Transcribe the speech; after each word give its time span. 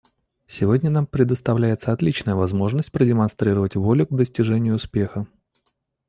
Сегодня 0.47 0.89
нам 0.89 1.05
предоставляется 1.05 1.93
отличная 1.93 2.33
возможность 2.33 2.91
продемонстрировать 2.91 3.75
волю 3.75 4.07
к 4.07 4.15
достижению 4.15 4.73
успеха. 4.77 5.27